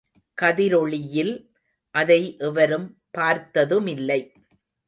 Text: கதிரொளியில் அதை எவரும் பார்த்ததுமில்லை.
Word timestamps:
கதிரொளியில் 0.37 1.33
அதை 1.95 2.35
எவரும் 2.39 2.87
பார்த்ததுமில்லை. 3.11 4.21